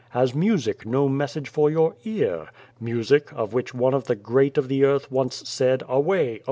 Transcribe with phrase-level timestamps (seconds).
[0.09, 2.47] Has music no message for your ear?
[2.79, 6.39] music, of which one of the great of the earth once said, 'Away!